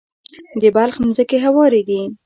د 0.61 0.63
بلخ 0.75 0.95
ځمکې 1.15 1.37
هوارې 1.45 1.81
دي 1.89 2.01